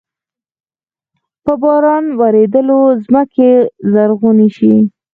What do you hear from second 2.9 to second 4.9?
زمکې زرغوني شي۔